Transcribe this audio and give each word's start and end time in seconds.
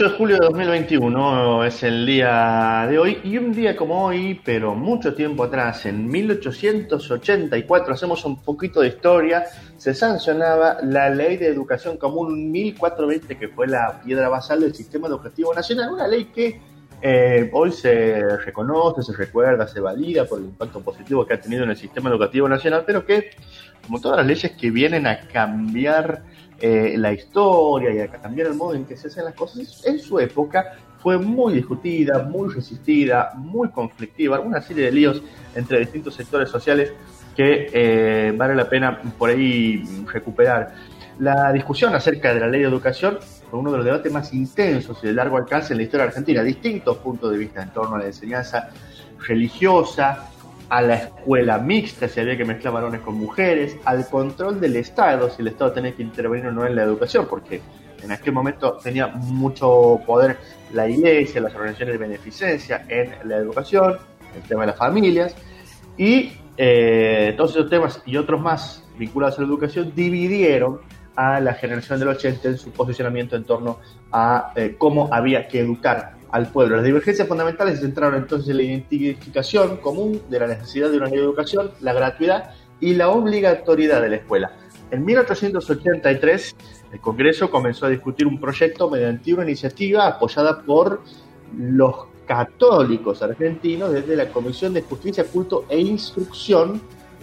8 0.00 0.08
de 0.08 0.16
julio 0.16 0.36
de 0.36 0.46
2021 0.46 1.64
es 1.66 1.82
el 1.82 2.06
día 2.06 2.86
de 2.88 2.98
hoy 2.98 3.18
y 3.22 3.36
un 3.36 3.52
día 3.52 3.76
como 3.76 4.06
hoy, 4.06 4.40
pero 4.42 4.74
mucho 4.74 5.12
tiempo 5.12 5.44
atrás, 5.44 5.84
en 5.84 6.08
1884, 6.08 7.92
hacemos 7.92 8.24
un 8.24 8.40
poquito 8.40 8.80
de 8.80 8.88
historia, 8.88 9.44
se 9.76 9.92
sancionaba 9.92 10.78
la 10.82 11.10
Ley 11.10 11.36
de 11.36 11.48
Educación 11.48 11.98
Común 11.98 12.50
1420, 12.50 13.36
que 13.36 13.48
fue 13.48 13.66
la 13.66 14.00
piedra 14.02 14.30
basal 14.30 14.60
del 14.60 14.74
Sistema 14.74 15.06
Educativo 15.06 15.52
Nacional, 15.52 15.92
una 15.92 16.08
ley 16.08 16.30
que 16.34 16.58
eh, 17.02 17.50
hoy 17.52 17.70
se 17.70 18.38
reconoce, 18.38 19.02
se 19.02 19.12
recuerda, 19.12 19.68
se 19.68 19.80
valida 19.80 20.24
por 20.24 20.38
el 20.38 20.46
impacto 20.46 20.80
positivo 20.80 21.26
que 21.26 21.34
ha 21.34 21.40
tenido 21.42 21.64
en 21.64 21.70
el 21.72 21.76
Sistema 21.76 22.08
Educativo 22.08 22.48
Nacional, 22.48 22.84
pero 22.86 23.04
que, 23.04 23.32
como 23.84 24.00
todas 24.00 24.16
las 24.16 24.26
leyes 24.26 24.52
que 24.52 24.70
vienen 24.70 25.06
a 25.06 25.28
cambiar 25.28 26.22
eh, 26.60 26.94
la 26.96 27.12
historia 27.12 27.92
y 27.92 28.00
a 28.00 28.08
cambiar 28.08 28.48
el 28.48 28.54
modo 28.54 28.74
en 28.74 28.84
que 28.84 28.96
se 28.96 29.08
hacen 29.08 29.24
las 29.24 29.34
cosas, 29.34 29.82
en 29.86 29.98
su 29.98 30.18
época 30.18 30.76
fue 30.98 31.18
muy 31.18 31.54
discutida, 31.54 32.22
muy 32.22 32.52
resistida, 32.52 33.32
muy 33.36 33.70
conflictiva, 33.70 34.40
una 34.40 34.60
serie 34.60 34.86
de 34.86 34.92
líos 34.92 35.22
entre 35.54 35.78
distintos 35.80 36.14
sectores 36.14 36.50
sociales 36.50 36.92
que 37.34 37.70
eh, 37.72 38.32
vale 38.36 38.54
la 38.54 38.68
pena 38.68 39.00
por 39.18 39.30
ahí 39.30 39.82
recuperar. 40.12 40.74
La 41.18 41.52
discusión 41.52 41.94
acerca 41.94 42.34
de 42.34 42.40
la 42.40 42.48
ley 42.48 42.60
de 42.60 42.68
educación 42.68 43.18
fue 43.50 43.58
uno 43.58 43.70
de 43.72 43.78
los 43.78 43.86
debates 43.86 44.12
más 44.12 44.32
intensos 44.32 44.98
y 45.02 45.08
de 45.08 45.12
largo 45.14 45.36
alcance 45.36 45.72
en 45.72 45.78
la 45.78 45.84
historia 45.84 46.06
argentina, 46.06 46.42
distintos 46.42 46.98
puntos 46.98 47.32
de 47.32 47.38
vista 47.38 47.62
en 47.62 47.70
torno 47.70 47.96
a 47.96 47.98
la 47.98 48.06
enseñanza 48.06 48.70
religiosa, 49.26 50.30
a 50.70 50.80
la 50.80 50.94
escuela 50.94 51.58
mixta, 51.58 52.08
si 52.08 52.20
había 52.20 52.36
que 52.36 52.44
mezclar 52.44 52.72
varones 52.72 53.00
con 53.00 53.16
mujeres, 53.16 53.76
al 53.84 54.08
control 54.08 54.60
del 54.60 54.76
Estado, 54.76 55.28
si 55.28 55.42
el 55.42 55.48
Estado 55.48 55.72
tenía 55.72 55.92
que 55.92 56.02
intervenir 56.02 56.46
o 56.46 56.52
no 56.52 56.64
en 56.64 56.76
la 56.76 56.84
educación, 56.84 57.26
porque 57.28 57.60
en 58.02 58.12
aquel 58.12 58.32
momento 58.32 58.78
tenía 58.82 59.08
mucho 59.08 60.00
poder 60.06 60.38
la 60.72 60.88
iglesia, 60.88 61.40
las 61.40 61.54
organizaciones 61.54 61.94
de 61.94 61.98
beneficencia 61.98 62.84
en 62.88 63.28
la 63.28 63.36
educación, 63.36 63.98
el 64.34 64.42
tema 64.42 64.62
de 64.62 64.66
las 64.68 64.76
familias, 64.76 65.34
y 65.98 66.32
eh, 66.56 67.34
todos 67.36 67.50
esos 67.50 67.68
temas 67.68 68.00
y 68.06 68.16
otros 68.16 68.40
más 68.40 68.84
vinculados 68.96 69.38
a 69.38 69.42
la 69.42 69.48
educación 69.48 69.92
dividieron 69.94 70.80
a 71.16 71.40
la 71.40 71.54
generación 71.54 71.98
del 71.98 72.08
80 72.08 72.48
en 72.48 72.58
su 72.58 72.70
posicionamiento 72.70 73.36
en 73.36 73.44
torno 73.44 73.78
a 74.12 74.52
eh, 74.56 74.76
cómo 74.78 75.08
había 75.12 75.48
que 75.48 75.60
educar 75.60 76.14
al 76.30 76.48
pueblo. 76.48 76.76
Las 76.76 76.84
divergencias 76.84 77.26
fundamentales 77.26 77.76
se 77.76 77.86
centraron 77.86 78.16
entonces 78.16 78.50
en 78.50 78.56
la 78.56 78.62
identificación 78.62 79.78
común 79.78 80.22
de 80.28 80.40
la 80.40 80.46
necesidad 80.46 80.90
de 80.90 80.98
una 80.98 81.08
educación, 81.08 81.70
la 81.80 81.92
gratuidad 81.92 82.50
y 82.80 82.94
la 82.94 83.10
obligatoriedad 83.10 84.00
de 84.00 84.08
la 84.08 84.16
escuela. 84.16 84.52
En 84.90 85.04
1883, 85.04 86.56
el 86.92 87.00
Congreso 87.00 87.50
comenzó 87.50 87.86
a 87.86 87.88
discutir 87.88 88.26
un 88.26 88.40
proyecto 88.40 88.90
mediante 88.90 89.32
una 89.32 89.44
iniciativa 89.44 90.06
apoyada 90.06 90.62
por 90.62 91.02
los 91.56 91.94
católicos 92.26 93.22
argentinos 93.22 93.92
desde 93.92 94.16
la 94.16 94.28
Comisión 94.28 94.72
de 94.72 94.82
Justicia, 94.82 95.24
Culto 95.24 95.64
e 95.68 95.78
Instrucción 95.78 96.80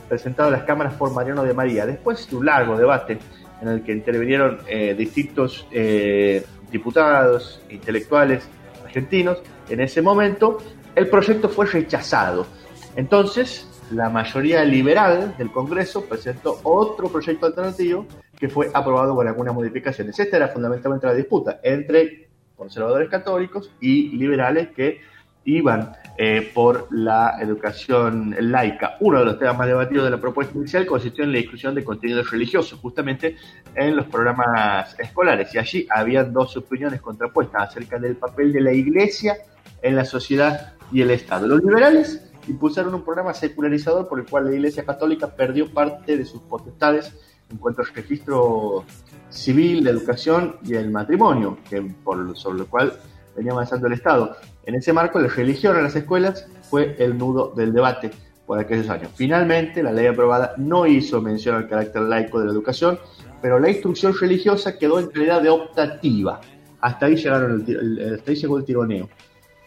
presentada 0.08 0.50
a 0.50 0.52
las 0.52 0.64
cámaras 0.64 0.94
por 0.94 1.14
Mariano 1.14 1.44
de 1.44 1.54
María. 1.54 1.86
Después 1.86 2.30
de 2.30 2.36
un 2.36 2.46
largo 2.46 2.78
debate 2.78 3.20
en 3.62 3.68
el 3.68 3.84
que 3.84 3.92
intervinieron 3.92 4.60
eh, 4.68 4.94
distintos 4.98 5.68
eh, 5.72 6.46
diputados, 6.72 7.62
intelectuales 7.70 8.48
argentinos, 8.84 9.42
en 9.70 9.82
ese 9.82 10.02
momento 10.02 10.60
el 10.96 11.08
proyecto 11.08 11.50
fue 11.50 11.66
rechazado. 11.66 12.48
Entonces, 12.96 13.68
la 13.92 14.10
mayoría 14.10 14.64
liberal 14.64 15.36
del 15.38 15.52
Congreso 15.52 16.06
presentó 16.06 16.60
otro 16.64 17.10
proyecto 17.10 17.46
alternativo 17.46 18.06
que 18.38 18.50
fue 18.50 18.70
aprobado 18.74 19.16
con 19.16 19.28
algunas 19.28 19.54
modificaciones. 19.54 20.20
Esta 20.20 20.38
era 20.38 20.48
fundamentalmente 20.50 21.08
la 21.08 21.14
disputa 21.14 21.60
entre 21.64 22.28
conservadores 22.56 23.10
católicos 23.10 23.72
y 23.80 24.10
liberales 24.18 24.70
que 24.70 25.00
iban 25.48 25.94
eh, 26.18 26.52
por 26.54 26.88
la 26.92 27.38
educación 27.40 28.36
laica. 28.40 28.98
Uno 29.00 29.20
de 29.20 29.26
los 29.26 29.40
temas 29.40 29.58
más 29.58 29.68
debatidos 29.68 30.04
de 30.06 30.12
la 30.12 30.20
propuesta 30.20 30.58
inicial 30.58 30.86
consistió 30.86 31.24
en 31.24 31.32
la 31.32 31.40
inclusión 31.40 31.74
de 31.74 31.84
contenidos 31.84 32.30
religiosos, 32.30 32.80
justamente 32.80 33.38
en 33.74 33.96
los 33.96 34.06
programas 34.08 35.00
escolares. 35.00 35.56
Y 35.56 35.58
allí 35.58 35.88
había 35.90 36.24
dos 36.26 36.58
opiniones 36.58 37.02
contrapuestas 37.02 37.70
acerca 37.70 37.98
del 37.98 38.18
papel 38.18 38.52
de 38.52 38.62
la 38.62 38.74
Iglesia 38.74 39.38
en 39.82 39.96
la 39.96 40.04
sociedad 40.04 40.74
y 40.92 41.02
el 41.02 41.12
Estado. 41.12 41.48
Los 41.48 41.64
liberales 41.64 42.30
impulsaron 42.48 42.94
un 42.94 43.04
programa 43.04 43.34
secularizador 43.34 44.08
por 44.08 44.20
el 44.20 44.26
cual 44.26 44.46
la 44.46 44.54
Iglesia 44.54 44.84
Católica 44.84 45.28
perdió 45.28 45.72
parte 45.72 46.18
de 46.18 46.26
sus 46.26 46.42
potestades 46.42 47.14
en 47.50 47.58
cuanto 47.58 47.82
al 47.82 47.88
registro 47.88 48.84
civil, 49.30 49.86
la 49.86 49.92
educación 49.92 50.58
y 50.64 50.76
el 50.76 50.92
matrimonio, 50.92 51.60
que 51.70 51.96
sobre 52.34 52.60
lo 52.60 52.66
cual 52.68 53.00
venía 53.36 53.54
avanzando 53.54 53.88
el 53.88 53.94
Estado. 53.94 54.36
En 54.68 54.76
ese 54.76 54.92
marco, 54.92 55.18
la 55.18 55.30
religión 55.30 55.78
en 55.78 55.84
las 55.84 55.96
escuelas 55.96 56.46
fue 56.70 56.98
el 57.00 57.18
nudo 57.18 57.54
del 57.56 57.72
debate 57.72 58.12
por 58.46 58.60
aquellos 58.60 58.90
años. 58.90 59.10
Finalmente, 59.16 59.82
la 59.82 59.94
ley 59.94 60.08
aprobada 60.08 60.56
no 60.58 60.86
hizo 60.86 61.22
mención 61.22 61.56
al 61.56 61.70
carácter 61.70 62.02
laico 62.02 62.38
de 62.38 62.48
la 62.48 62.52
educación, 62.52 63.00
pero 63.42 63.60
la 63.60 63.70
instrucción 63.70 64.14
religiosa 64.14 64.78
quedó 64.78 65.00
en 65.00 65.08
calidad 65.08 65.42
de 65.42 65.50
optativa. 65.50 66.42
Hasta 66.82 67.06
ahí, 67.06 67.16
llegaron 67.16 67.64
el, 67.66 68.16
hasta 68.16 68.30
ahí 68.30 68.36
llegó 68.36 68.58
el 68.58 68.66
tironeo. 68.66 69.08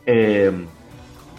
Eh, 0.05 0.53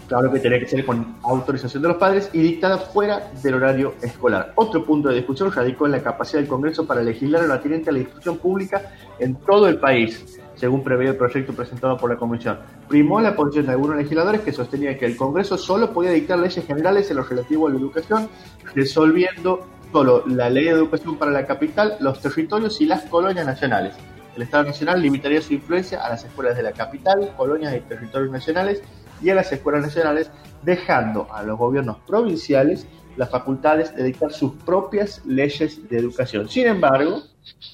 claro 0.08 0.32
que 0.32 0.40
tenía 0.40 0.58
que 0.58 0.66
ser 0.66 0.84
con 0.84 1.18
autorización 1.22 1.84
de 1.84 1.88
los 1.88 1.98
padres 1.98 2.30
y 2.32 2.40
dictada 2.40 2.78
fuera 2.78 3.30
del 3.44 3.54
horario 3.54 3.94
escolar. 4.02 4.54
Otro 4.56 4.84
punto 4.84 5.08
de 5.08 5.14
discusión 5.14 5.52
radicó 5.52 5.86
en 5.86 5.92
la 5.92 6.02
capacidad 6.02 6.40
del 6.40 6.48
Congreso 6.48 6.84
para 6.84 7.00
legislar 7.00 7.42
en 7.42 7.48
lo 7.48 7.54
atinente 7.54 7.90
a 7.90 7.92
la 7.92 8.00
instrucción 8.00 8.38
pública 8.38 8.90
en 9.20 9.36
todo 9.36 9.68
el 9.68 9.78
país, 9.78 10.40
según 10.62 10.84
prevé 10.84 11.08
el 11.08 11.16
proyecto 11.16 11.52
presentado 11.52 11.96
por 11.96 12.08
la 12.08 12.16
Comisión. 12.16 12.56
Primó 12.86 13.20
la 13.20 13.34
posición 13.34 13.66
de 13.66 13.72
algunos 13.72 13.96
legisladores 13.96 14.42
que 14.42 14.52
sostenían 14.52 14.96
que 14.96 15.06
el 15.06 15.16
Congreso 15.16 15.58
solo 15.58 15.92
podía 15.92 16.12
dictar 16.12 16.38
leyes 16.38 16.64
generales 16.64 17.10
en 17.10 17.16
lo 17.16 17.24
relativo 17.24 17.66
a 17.66 17.70
la 17.70 17.78
educación, 17.80 18.28
resolviendo 18.72 19.66
solo 19.90 20.22
la 20.24 20.48
ley 20.48 20.66
de 20.66 20.70
educación 20.70 21.16
para 21.16 21.32
la 21.32 21.46
capital, 21.46 21.96
los 21.98 22.20
territorios 22.20 22.80
y 22.80 22.86
las 22.86 23.02
colonias 23.06 23.44
nacionales. 23.44 23.96
El 24.36 24.42
Estado 24.42 24.62
Nacional 24.62 25.02
limitaría 25.02 25.42
su 25.42 25.52
influencia 25.52 26.00
a 26.00 26.10
las 26.10 26.24
escuelas 26.24 26.56
de 26.56 26.62
la 26.62 26.70
capital, 26.70 27.34
colonias 27.36 27.74
y 27.74 27.80
territorios 27.80 28.30
nacionales 28.30 28.82
y 29.20 29.30
a 29.30 29.34
las 29.34 29.50
escuelas 29.50 29.82
nacionales, 29.82 30.30
dejando 30.62 31.26
a 31.34 31.42
los 31.42 31.58
gobiernos 31.58 31.96
provinciales 32.06 32.86
las 33.16 33.30
facultades 33.30 33.96
de 33.96 34.04
dictar 34.04 34.32
sus 34.32 34.52
propias 34.64 35.26
leyes 35.26 35.88
de 35.88 35.98
educación. 35.98 36.48
Sin 36.48 36.68
embargo, 36.68 37.20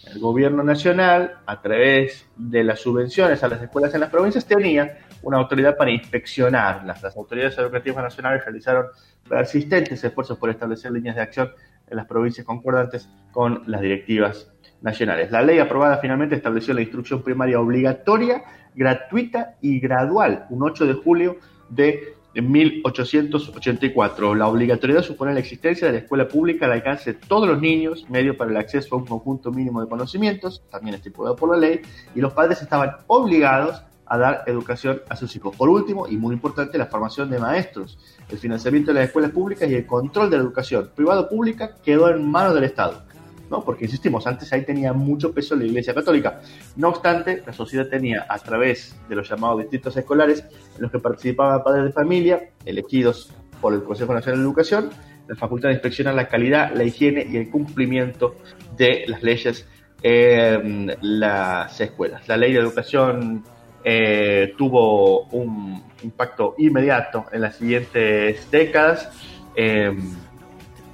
el 0.06 0.18
gobierno 0.18 0.62
nacional, 0.62 1.38
a 1.46 1.60
través 1.60 2.26
de 2.36 2.64
las 2.64 2.80
subvenciones 2.80 3.42
a 3.42 3.48
las 3.48 3.62
escuelas 3.62 3.94
en 3.94 4.00
las 4.00 4.10
provincias, 4.10 4.46
tenía 4.46 4.98
una 5.22 5.38
autoridad 5.38 5.76
para 5.76 5.90
inspeccionarlas. 5.90 7.02
Las 7.02 7.16
autoridades 7.16 7.58
educativas 7.58 8.02
nacionales 8.02 8.44
realizaron 8.44 8.86
persistentes 9.28 10.02
esfuerzos 10.02 10.38
por 10.38 10.50
establecer 10.50 10.92
líneas 10.92 11.16
de 11.16 11.22
acción 11.22 11.50
en 11.88 11.96
las 11.96 12.06
provincias 12.06 12.46
concordantes 12.46 13.08
con 13.32 13.62
las 13.66 13.80
directivas 13.80 14.50
nacionales. 14.80 15.30
La 15.30 15.42
ley 15.42 15.58
aprobada 15.58 15.98
finalmente 15.98 16.36
estableció 16.36 16.72
la 16.74 16.82
instrucción 16.82 17.22
primaria 17.22 17.60
obligatoria 17.60 18.42
gratuita 18.74 19.56
y 19.60 19.80
gradual, 19.80 20.46
un 20.50 20.62
8 20.62 20.86
de 20.86 20.94
julio 20.94 21.38
de 21.68 22.14
1884. 22.42 24.34
La 24.34 24.48
obligatoriedad 24.48 25.02
supone 25.02 25.34
la 25.34 25.40
existencia 25.40 25.86
de 25.86 25.92
la 25.94 25.98
escuela 26.00 26.28
pública 26.28 26.66
al 26.66 26.72
alcance 26.72 27.12
de 27.12 27.18
todos 27.18 27.48
los 27.48 27.60
niños, 27.60 28.06
medio 28.08 28.36
para 28.36 28.50
el 28.50 28.56
acceso 28.56 28.94
a 28.94 28.98
un 28.98 29.06
conjunto 29.06 29.50
mínimo 29.50 29.80
de 29.80 29.88
conocimientos, 29.88 30.62
también 30.70 30.94
estipulado 30.94 31.36
por 31.36 31.50
la 31.50 31.56
ley, 31.56 31.80
y 32.14 32.20
los 32.20 32.32
padres 32.32 32.62
estaban 32.62 32.92
obligados 33.06 33.82
a 34.08 34.18
dar 34.18 34.44
educación 34.46 35.02
a 35.08 35.16
sus 35.16 35.34
hijos. 35.36 35.54
Por 35.54 35.68
último, 35.68 36.08
y 36.08 36.16
muy 36.16 36.34
importante, 36.34 36.78
la 36.78 36.86
formación 36.86 37.28
de 37.30 37.38
maestros, 37.38 37.98
el 38.28 38.38
financiamiento 38.38 38.92
de 38.92 39.00
las 39.00 39.08
escuelas 39.08 39.32
públicas 39.32 39.68
y 39.70 39.74
el 39.74 39.86
control 39.86 40.30
de 40.30 40.38
la 40.38 40.42
educación 40.42 40.90
privado-pública 40.94 41.74
quedó 41.84 42.08
en 42.08 42.30
manos 42.30 42.54
del 42.54 42.64
Estado. 42.64 43.02
¿No? 43.50 43.64
Porque 43.64 43.84
insistimos, 43.84 44.26
antes 44.26 44.52
ahí 44.52 44.64
tenía 44.64 44.92
mucho 44.92 45.32
peso 45.32 45.56
la 45.56 45.64
Iglesia 45.64 45.94
Católica. 45.94 46.40
No 46.76 46.88
obstante, 46.88 47.42
la 47.46 47.52
sociedad 47.52 47.88
tenía, 47.88 48.26
a 48.28 48.38
través 48.38 48.96
de 49.08 49.14
los 49.16 49.28
llamados 49.28 49.60
distritos 49.60 49.96
escolares, 49.96 50.44
en 50.76 50.82
los 50.82 50.90
que 50.90 50.98
participaban 50.98 51.62
padres 51.62 51.84
de 51.84 51.92
familia, 51.92 52.50
elegidos 52.64 53.32
por 53.60 53.74
el 53.74 53.82
Consejo 53.82 54.14
Nacional 54.14 54.40
de 54.40 54.44
Educación, 54.46 54.90
la 55.26 55.36
facultad 55.36 55.68
de 55.68 55.74
inspeccionar 55.74 56.14
la 56.14 56.28
calidad, 56.28 56.72
la 56.74 56.84
higiene 56.84 57.26
y 57.30 57.36
el 57.36 57.50
cumplimiento 57.50 58.36
de 58.76 59.04
las 59.06 59.22
leyes 59.22 59.66
en 60.02 60.96
las 61.00 61.80
escuelas. 61.80 62.26
La 62.28 62.36
ley 62.36 62.52
de 62.52 62.60
educación 62.60 63.44
eh, 63.84 64.54
tuvo 64.56 65.24
un 65.28 65.82
impacto 66.02 66.54
inmediato 66.58 67.26
en 67.32 67.40
las 67.42 67.56
siguientes 67.56 68.50
décadas. 68.50 69.10
Eh, 69.54 69.94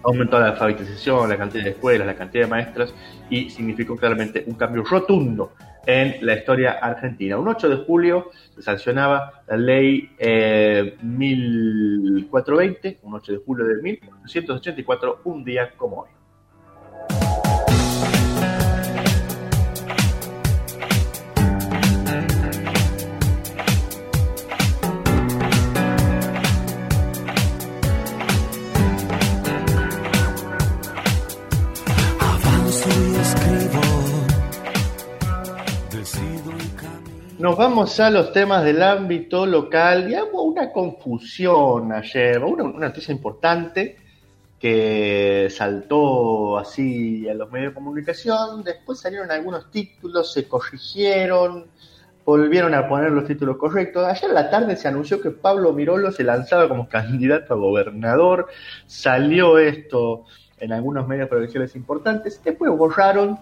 aumentó 0.04 0.38
la 0.38 0.48
alfabetización, 0.48 1.28
la 1.28 1.36
cantidad 1.36 1.64
de 1.64 1.70
escuelas, 1.70 2.06
la 2.06 2.14
cantidad 2.14 2.44
de 2.44 2.50
maestras 2.50 2.94
y 3.30 3.50
significó 3.50 3.96
claramente 3.96 4.44
un 4.46 4.54
cambio 4.54 4.84
rotundo 4.84 5.52
en 5.86 6.16
la 6.24 6.34
historia 6.34 6.72
argentina. 6.72 7.38
Un 7.38 7.48
8 7.48 7.68
de 7.68 7.76
julio 7.84 8.30
se 8.54 8.62
sancionaba 8.62 9.42
la 9.46 9.56
ley 9.56 10.10
1420, 11.02 12.88
eh, 12.88 12.98
un 13.02 13.14
8 13.14 13.32
de 13.32 13.38
julio 13.38 13.64
de 13.66 13.82
1884, 13.82 15.20
un 15.24 15.44
día 15.44 15.72
como 15.76 16.02
hoy. 16.02 16.10
Nos 37.44 37.58
vamos 37.58 38.00
a 38.00 38.08
los 38.08 38.32
temas 38.32 38.64
del 38.64 38.82
ámbito 38.82 39.44
local. 39.44 40.10
Y 40.10 40.16
hubo 40.16 40.44
una 40.44 40.72
confusión 40.72 41.92
ayer, 41.92 42.42
una, 42.42 42.64
una 42.64 42.86
noticia 42.86 43.12
importante 43.12 43.98
que 44.58 45.48
saltó 45.50 46.56
así 46.56 47.28
a 47.28 47.34
los 47.34 47.52
medios 47.52 47.72
de 47.72 47.74
comunicación, 47.74 48.64
después 48.64 48.98
salieron 48.98 49.30
algunos 49.30 49.70
títulos, 49.70 50.32
se 50.32 50.48
corrigieron, 50.48 51.66
volvieron 52.24 52.72
a 52.72 52.88
poner 52.88 53.10
los 53.10 53.26
títulos 53.26 53.58
correctos. 53.58 54.06
Ayer 54.06 54.30
en 54.30 54.34
la 54.34 54.48
tarde 54.48 54.74
se 54.74 54.88
anunció 54.88 55.20
que 55.20 55.30
Pablo 55.30 55.74
Mirolo 55.74 56.12
se 56.12 56.24
lanzaba 56.24 56.66
como 56.66 56.88
candidato 56.88 57.52
a 57.52 57.58
gobernador, 57.58 58.46
salió 58.86 59.58
esto 59.58 60.24
en 60.56 60.72
algunos 60.72 61.06
medios 61.06 61.28
provinciales 61.28 61.76
importantes, 61.76 62.40
después 62.42 62.70
borraron, 62.70 63.38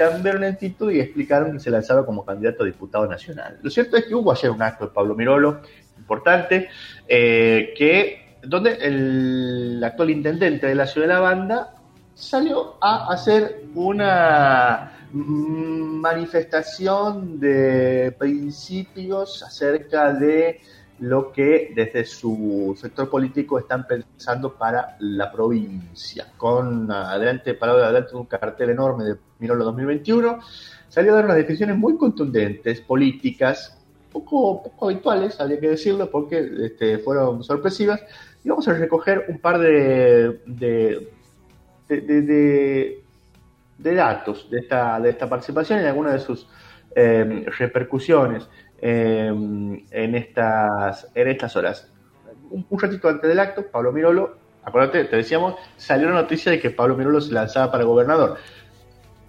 cambiaron 0.00 0.42
el 0.44 0.56
título 0.56 0.90
y 0.90 0.98
explicaron 0.98 1.52
que 1.52 1.60
se 1.60 1.70
lanzaba 1.70 2.06
como 2.06 2.24
candidato 2.24 2.62
a 2.62 2.66
diputado 2.66 3.06
nacional. 3.06 3.58
Lo 3.62 3.68
cierto 3.68 3.98
es 3.98 4.06
que 4.06 4.14
hubo 4.14 4.32
ayer 4.32 4.50
un 4.50 4.62
acto 4.62 4.86
de 4.86 4.92
Pablo 4.92 5.14
Mirolo 5.14 5.60
importante, 5.98 6.70
eh, 7.06 7.74
que 7.76 8.38
donde 8.42 8.78
el 8.80 9.78
actual 9.84 10.08
intendente 10.08 10.68
de 10.68 10.74
la 10.74 10.86
ciudad 10.86 11.06
de 11.06 11.12
la 11.12 11.20
banda 11.20 11.74
salió 12.14 12.76
a 12.80 13.12
hacer 13.12 13.64
una 13.74 14.92
manifestación 15.12 17.38
de 17.38 18.16
principios 18.18 19.42
acerca 19.42 20.14
de 20.14 20.62
lo 21.00 21.32
que 21.32 21.72
desde 21.74 22.04
su 22.04 22.76
sector 22.78 23.08
político 23.08 23.58
están 23.58 23.86
pensando 23.86 24.54
para 24.54 24.96
la 25.00 25.32
provincia. 25.32 26.26
Con 26.36 26.90
adelante, 26.90 27.54
para 27.54 27.72
adelante 27.72 28.14
un 28.14 28.26
cartel 28.26 28.70
enorme 28.70 29.04
de 29.04 29.16
Mirolo 29.38 29.64
2021, 29.64 30.40
salió 30.88 31.12
a 31.12 31.16
dar 31.16 31.24
unas 31.24 31.38
definiciones 31.38 31.76
muy 31.76 31.96
contundentes, 31.96 32.82
políticas, 32.82 33.78
poco, 34.12 34.62
poco 34.62 34.90
habituales, 34.90 35.40
habría 35.40 35.58
que 35.58 35.68
decirlo, 35.70 36.10
porque 36.10 36.50
este, 36.64 36.98
fueron 36.98 37.42
sorpresivas. 37.42 38.02
Y 38.44 38.48
vamos 38.50 38.68
a 38.68 38.74
recoger 38.74 39.24
un 39.28 39.38
par 39.38 39.58
de, 39.58 40.42
de, 40.46 41.12
de, 41.88 43.02
de 43.78 43.94
datos 43.94 44.50
de 44.50 44.58
esta, 44.58 45.00
de 45.00 45.10
esta 45.10 45.28
participación 45.28 45.80
y 45.80 45.84
algunas 45.84 46.12
de 46.12 46.20
sus 46.20 46.46
eh, 46.94 47.46
repercusiones 47.58 48.48
eh, 48.82 49.26
en, 49.90 50.14
estas, 50.14 51.08
en 51.14 51.28
estas 51.28 51.56
horas. 51.56 51.90
Un, 52.50 52.66
ratito 52.78 53.08
antes 53.08 53.28
del 53.28 53.38
acto, 53.38 53.66
Pablo 53.70 53.92
Mirolo, 53.92 54.36
acuérdate, 54.64 55.04
te 55.04 55.16
decíamos, 55.16 55.54
salió 55.76 56.08
la 56.08 56.22
noticia 56.22 56.50
de 56.50 56.58
que 56.58 56.70
Pablo 56.70 56.96
Mirolo 56.96 57.20
se 57.20 57.32
lanzaba 57.32 57.70
para 57.70 57.84
gobernador. 57.84 58.38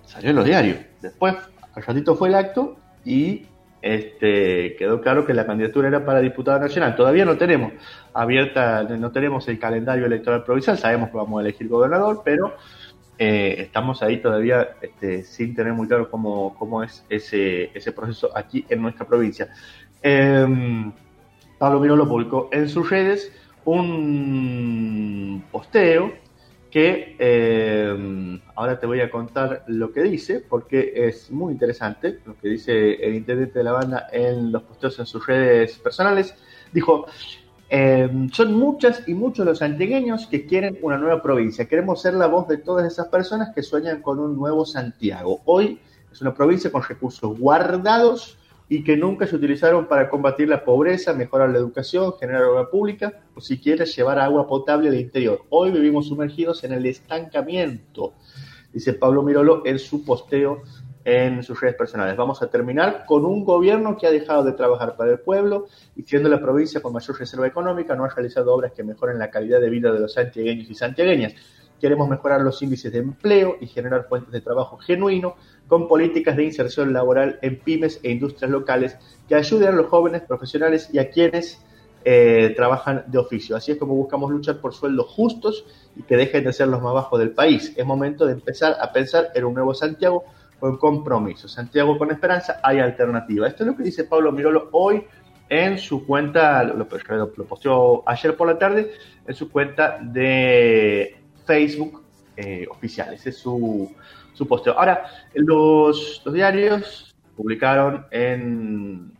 Salió 0.05 0.31
en 0.31 0.35
los 0.37 0.45
diarios. 0.45 0.79
Después, 1.01 1.35
al 1.73 1.83
ratito 1.83 2.15
fue 2.15 2.29
el 2.29 2.35
acto 2.35 2.77
y 3.05 3.45
este, 3.81 4.75
quedó 4.77 5.01
claro 5.01 5.25
que 5.25 5.33
la 5.33 5.45
candidatura 5.45 5.87
era 5.87 6.05
para 6.05 6.19
diputado 6.19 6.59
nacional. 6.59 6.95
Todavía 6.95 7.25
no 7.25 7.37
tenemos 7.37 7.73
abierta, 8.13 8.83
no 8.83 9.11
tenemos 9.11 9.47
el 9.47 9.59
calendario 9.59 10.05
electoral 10.05 10.43
provincial, 10.43 10.77
sabemos 10.77 11.09
que 11.09 11.17
vamos 11.17 11.39
a 11.39 11.41
elegir 11.41 11.67
gobernador, 11.67 12.21
pero 12.23 12.55
eh, 13.23 13.61
estamos 13.61 14.01
ahí 14.01 14.17
todavía 14.17 14.77
este, 14.81 15.23
sin 15.23 15.53
tener 15.53 15.73
muy 15.73 15.87
claro 15.87 16.09
cómo, 16.09 16.55
cómo 16.57 16.81
es 16.81 17.05
ese, 17.07 17.69
ese, 17.77 17.91
proceso 17.91 18.35
aquí 18.35 18.65
en 18.67 18.81
nuestra 18.81 19.05
provincia. 19.05 19.53
Em, 20.01 20.91
Pablo 21.59 21.79
Mirolo 21.79 22.07
publicó 22.07 22.49
en 22.51 22.67
sus 22.67 22.89
redes 22.89 23.31
un 23.63 25.43
posteo 25.51 26.13
que 26.71 27.15
em, 27.19 28.41
ahora 28.55 28.79
te 28.79 28.87
voy 28.87 29.01
a 29.01 29.11
contar 29.11 29.65
lo 29.67 29.93
que 29.93 30.01
dice, 30.01 30.39
porque 30.39 30.91
es 30.95 31.29
muy 31.29 31.53
interesante 31.53 32.21
lo 32.25 32.35
que 32.39 32.47
dice 32.47 32.93
el 33.05 33.13
intendente 33.13 33.59
de 33.59 33.65
la 33.65 33.73
banda 33.73 34.07
en 34.11 34.51
los 34.51 34.63
posteos 34.63 34.97
en 34.97 35.05
sus 35.05 35.27
redes 35.27 35.77
personales. 35.77 36.33
Dijo, 36.73 37.05
Em, 37.73 38.29
son 38.31 38.53
muchas 38.53 39.07
y 39.07 39.13
muchos 39.13 39.45
los 39.45 39.61
antigueños 39.61 40.27
que 40.27 40.45
quieren 40.45 40.77
una 40.81 40.97
nueva 40.97 41.21
provincia. 41.21 41.69
Queremos 41.69 42.01
ser 42.01 42.15
la 42.15 42.27
voz 42.27 42.45
de 42.49 42.57
todas 42.57 42.85
esas 42.85 43.07
personas 43.07 43.55
que 43.55 43.63
sueñan 43.63 44.01
con 44.01 44.19
un 44.19 44.35
nuevo 44.35 44.65
Santiago. 44.65 45.39
Hoy 45.45 45.79
es 46.11 46.19
una 46.19 46.33
provincia 46.33 46.69
con 46.69 46.83
recursos 46.83 47.39
guardados 47.39 48.37
y 48.67 48.83
que 48.83 48.97
nunca 48.97 49.25
se 49.25 49.37
utilizaron 49.37 49.87
para 49.87 50.09
combatir 50.09 50.49
la 50.49 50.65
pobreza, 50.65 51.13
mejorar 51.13 51.49
la 51.51 51.59
educación, 51.59 52.11
generar 52.19 52.43
obra 52.43 52.69
pública 52.69 53.21
o 53.35 53.39
siquiera 53.39 53.85
llevar 53.85 54.19
agua 54.19 54.45
potable 54.49 54.91
del 54.91 54.99
interior. 54.99 55.45
Hoy 55.47 55.71
vivimos 55.71 56.09
sumergidos 56.09 56.65
en 56.65 56.73
el 56.73 56.85
estancamiento, 56.85 58.15
dice 58.73 58.91
Pablo 58.91 59.23
Mirolo 59.23 59.65
en 59.65 59.79
su 59.79 60.03
posteo 60.03 60.63
en 61.03 61.43
sus 61.43 61.59
redes 61.59 61.75
personales. 61.75 62.15
Vamos 62.15 62.41
a 62.41 62.47
terminar 62.47 63.05
con 63.05 63.25
un 63.25 63.43
gobierno 63.43 63.97
que 63.97 64.07
ha 64.07 64.11
dejado 64.11 64.43
de 64.43 64.53
trabajar 64.53 64.95
para 64.95 65.11
el 65.11 65.19
pueblo 65.19 65.67
y 65.95 66.03
siendo 66.03 66.29
la 66.29 66.39
provincia 66.39 66.81
con 66.81 66.93
mayor 66.93 67.19
reserva 67.19 67.47
económica 67.47 67.95
no 67.95 68.05
ha 68.05 68.09
realizado 68.09 68.53
obras 68.53 68.71
que 68.73 68.83
mejoren 68.83 69.17
la 69.17 69.29
calidad 69.29 69.59
de 69.59 69.69
vida 69.69 69.91
de 69.91 69.99
los 69.99 70.13
santiagueños 70.13 70.69
y 70.69 70.75
santiagueñas. 70.75 71.33
Queremos 71.79 72.07
mejorar 72.07 72.41
los 72.41 72.61
índices 72.61 72.91
de 72.91 72.99
empleo 72.99 73.57
y 73.59 73.65
generar 73.65 74.07
fuentes 74.07 74.31
de 74.31 74.41
trabajo 74.41 74.77
genuino 74.77 75.35
con 75.67 75.87
políticas 75.87 76.37
de 76.37 76.43
inserción 76.43 76.93
laboral 76.93 77.39
en 77.41 77.59
pymes 77.59 77.99
e 78.03 78.11
industrias 78.11 78.51
locales 78.51 78.97
que 79.27 79.33
ayuden 79.33 79.69
a 79.69 79.71
los 79.71 79.87
jóvenes 79.87 80.21
profesionales 80.21 80.89
y 80.93 80.99
a 80.99 81.09
quienes 81.09 81.59
eh, 82.03 82.53
trabajan 82.55 83.05
de 83.07 83.17
oficio. 83.17 83.55
Así 83.55 83.71
es 83.71 83.77
como 83.77 83.95
buscamos 83.95 84.29
luchar 84.29 84.59
por 84.59 84.73
sueldos 84.73 85.07
justos 85.07 85.65
y 85.95 86.03
que 86.03 86.17
dejen 86.17 86.43
de 86.43 86.53
ser 86.53 86.67
los 86.67 86.81
más 86.81 86.93
bajos 86.93 87.19
del 87.19 87.31
país. 87.31 87.73
Es 87.75 87.85
momento 87.85 88.25
de 88.25 88.33
empezar 88.33 88.75
a 88.79 88.91
pensar 88.91 89.29
en 89.33 89.45
un 89.45 89.55
nuevo 89.55 89.73
Santiago 89.73 90.23
con 90.61 90.77
compromiso. 90.77 91.47
Santiago 91.47 91.97
con 91.97 92.11
esperanza, 92.11 92.59
hay 92.61 92.77
alternativa. 92.77 93.47
Esto 93.47 93.63
es 93.63 93.67
lo 93.67 93.75
que 93.75 93.81
dice 93.81 94.03
Pablo 94.03 94.31
Mirolo 94.31 94.69
hoy 94.73 95.03
en 95.49 95.79
su 95.79 96.05
cuenta, 96.05 96.63
lo, 96.63 96.75
lo, 96.75 97.45
posteó 97.45 98.03
ayer 98.07 98.37
por 98.37 98.47
la 98.47 98.59
tarde, 98.59 98.91
en 99.25 99.33
su 99.33 99.49
cuenta 99.49 99.97
de 99.99 101.17
Facebook 101.45 102.03
eh, 102.37 102.67
oficial. 102.69 103.11
Ese 103.11 103.31
es 103.31 103.37
su, 103.39 103.91
su 104.33 104.47
posteo. 104.47 104.77
Ahora, 104.77 105.03
los, 105.33 106.21
los 106.23 106.33
diarios 106.33 107.13
publicaron 107.35 108.05
en 108.11 109.11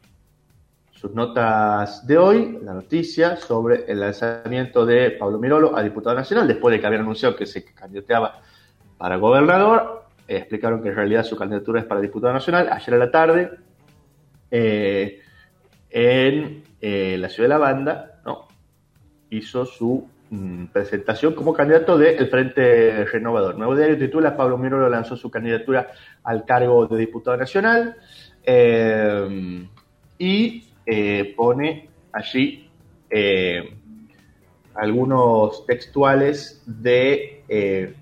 sus 0.92 1.12
notas 1.15 2.06
de 2.06 2.20
hoy 2.20 2.60
la 2.62 2.75
noticia 2.75 3.36
sobre 3.36 3.92
el 3.92 4.00
lanzamiento 4.00 4.86
de 4.86 5.10
Pablo 5.10 5.39
Mirolo 5.39 5.75
a 5.75 5.82
diputado 5.82 6.15
nacional, 6.15 6.48
después 6.48 6.72
de 6.72 6.80
que 6.80 6.86
había 6.86 7.00
anunciado 7.00 7.36
que 7.36 7.48
se 7.48 7.65
candidateaba 7.65 8.42
para 9.00 9.15
gobernador. 9.15 10.00
Eh, 10.32 10.38
explicaron 10.38 10.82
que 10.82 10.88
en 10.88 10.96
realidad 10.96 11.26
su 11.26 11.36
candidatura 11.36 11.82
es 11.82 11.86
para 11.86 12.00
diputado 12.00 12.32
nacional. 12.32 12.70
Ayer 12.72 12.94
a 12.94 12.98
la 12.98 13.12
tarde, 13.12 13.52
eh, 14.50 15.20
en 15.90 16.64
eh, 16.80 17.18
la 17.20 17.28
ciudad 17.28 17.50
de 17.50 17.50
La 17.50 17.58
Banda, 17.58 18.22
hizo 19.30 19.66
su 19.66 20.08
mm, 20.30 20.68
presentación 20.68 21.36
como 21.36 21.54
candidato 21.54 21.98
del 21.98 22.30
Frente 22.30 23.04
Renovador. 23.04 23.58
Nuevo 23.58 23.76
Diario 23.76 23.98
titula 23.98 24.38
Pablo 24.38 24.58
Mirolo 24.58 24.88
lanzó 24.88 25.18
su 25.18 25.30
candidatura 25.30 25.92
al 26.24 26.46
cargo 26.46 26.88
de 26.88 26.98
diputado 26.98 27.36
nacional 27.36 27.98
y 30.18 30.64
pone 31.36 31.90
allí 32.14 32.70
algunos 34.76 35.66
textuales 35.66 36.64
de 36.66 37.44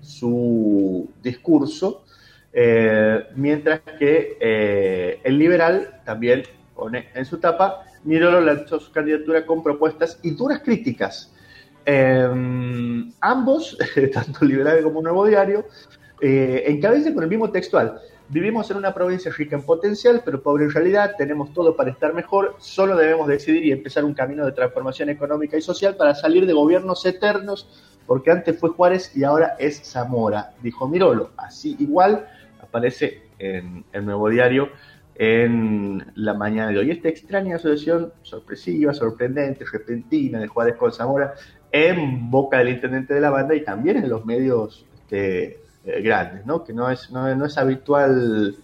su 0.00 1.10
discurso 1.22 2.04
eh, 2.52 3.26
mientras 3.36 3.80
que 3.98 4.36
eh, 4.40 5.20
el 5.22 5.38
liberal 5.38 6.00
también 6.04 6.42
pone 6.74 7.08
en 7.14 7.24
su 7.24 7.38
tapa, 7.38 7.84
Mirolo 8.04 8.40
lanzó 8.40 8.80
su 8.80 8.90
candidatura 8.92 9.44
con 9.44 9.62
propuestas 9.62 10.18
y 10.22 10.30
duras 10.32 10.60
críticas. 10.60 11.32
Em, 11.84 13.12
ambos, 13.20 13.76
tanto 14.12 14.44
liberal 14.44 14.82
como 14.82 15.02
nuevo 15.02 15.26
diario, 15.26 15.66
eh, 16.20 16.64
encabezan 16.66 17.14
con 17.14 17.22
el 17.22 17.30
mismo 17.30 17.50
textual. 17.50 18.00
Vivimos 18.28 18.70
en 18.70 18.76
una 18.76 18.94
provincia 18.94 19.32
rica 19.32 19.56
en 19.56 19.62
potencial, 19.62 20.22
pero 20.24 20.40
pobre 20.40 20.64
en 20.64 20.70
realidad, 20.70 21.14
tenemos 21.18 21.52
todo 21.52 21.74
para 21.74 21.90
estar 21.90 22.14
mejor, 22.14 22.54
solo 22.58 22.96
debemos 22.96 23.26
decidir 23.26 23.64
y 23.64 23.72
empezar 23.72 24.04
un 24.04 24.14
camino 24.14 24.46
de 24.46 24.52
transformación 24.52 25.08
económica 25.08 25.56
y 25.56 25.62
social 25.62 25.96
para 25.96 26.14
salir 26.14 26.46
de 26.46 26.52
gobiernos 26.52 27.04
eternos, 27.04 27.68
porque 28.06 28.30
antes 28.30 28.58
fue 28.58 28.70
Juárez 28.70 29.16
y 29.16 29.24
ahora 29.24 29.56
es 29.58 29.82
Zamora, 29.82 30.52
dijo 30.62 30.86
Mirolo. 30.86 31.30
Así 31.36 31.74
igual, 31.80 32.28
aparece 32.70 33.24
en 33.38 33.84
el 33.92 34.06
nuevo 34.06 34.30
diario 34.30 34.70
en 35.14 36.12
la 36.14 36.32
mañana 36.32 36.70
de 36.70 36.78
hoy. 36.78 36.90
Esta 36.90 37.10
extraña 37.10 37.56
asociación 37.56 38.12
sorpresiva, 38.22 38.94
sorprendente, 38.94 39.66
repentina 39.70 40.40
de 40.40 40.46
Juárez 40.46 40.76
con 40.76 40.92
Zamora 40.92 41.34
en 41.70 42.30
boca 42.30 42.58
del 42.58 42.70
intendente 42.70 43.12
de 43.12 43.20
la 43.20 43.28
banda 43.28 43.54
y 43.54 43.62
también 43.62 43.98
en 43.98 44.08
los 44.08 44.24
medios 44.24 44.86
este, 44.94 45.60
eh, 45.84 46.00
grandes, 46.02 46.46
¿no? 46.46 46.64
que 46.64 46.72
no 46.72 46.90
es, 46.90 47.10
no, 47.10 47.44
es 47.44 47.58
habitual 47.58 48.56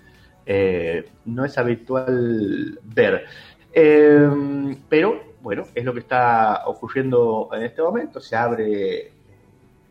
eh, 0.47 1.05
no 1.27 1.45
es 1.45 1.59
habitual 1.59 2.81
ver. 2.85 3.27
Em, 3.73 4.77
pero 4.89 5.35
bueno, 5.43 5.65
es 5.75 5.85
lo 5.85 5.93
que 5.93 6.01
está 6.01 6.63
ocurriendo 6.67 7.51
en 7.53 7.65
este 7.65 7.83
momento. 7.83 8.19
Se 8.19 8.35
abre 8.35 9.13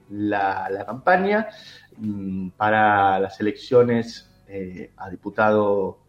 la, 0.10 0.67
la 0.72 0.86
campaña. 0.86 1.48
Mm, 1.97 2.49
para 2.57 3.19
las 3.19 3.39
elecciones 3.39 4.29
eh, 4.47 4.91
a 4.97 5.09
diputado 5.09 5.99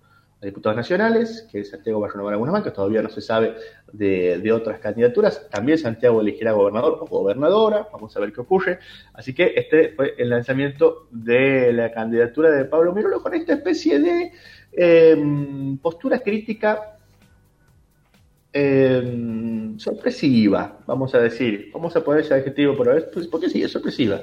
diputados 0.42 0.76
nacionales, 0.76 1.48
que 1.50 1.64
Santiago 1.64 2.00
va 2.00 2.08
a 2.08 2.10
renovar 2.10 2.34
algunos 2.34 2.52
bancos, 2.52 2.72
todavía 2.72 3.02
no 3.02 3.08
se 3.08 3.20
sabe 3.20 3.54
de, 3.92 4.52
otras 4.52 4.78
candidaturas. 4.78 5.48
También 5.50 5.78
Santiago 5.78 6.20
elegirá 6.20 6.52
gobernador 6.52 6.98
o 7.00 7.06
gobernadora, 7.06 7.88
vamos 7.92 8.16
a 8.16 8.20
ver 8.20 8.32
qué 8.32 8.40
ocurre. 8.42 8.78
Así 9.14 9.34
que 9.34 9.54
este 9.56 9.90
fue 9.90 10.14
el 10.18 10.30
lanzamiento 10.30 11.08
de 11.10 11.72
la 11.72 11.90
candidatura 11.90 12.50
de 12.50 12.64
Pablo 12.64 12.92
Mirolo 12.92 13.22
con 13.22 13.34
esta 13.34 13.54
especie 13.54 13.98
de 13.98 14.32
eh, 14.72 15.76
postura 15.82 16.20
crítica 16.20 16.95
eh, 18.58 19.74
sorpresiva, 19.76 20.78
vamos 20.86 21.14
a 21.14 21.18
decir. 21.18 21.70
Vamos 21.74 21.94
a 21.94 22.02
poner 22.02 22.22
ese 22.22 22.32
adjetivo 22.32 22.74
por 22.74 22.94
vez, 22.94 23.04
pues, 23.12 23.26
porque 23.26 23.50
sí, 23.50 23.62
es 23.62 23.70
sorpresiva. 23.70 24.22